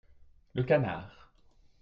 [0.55, 1.29] Le canard.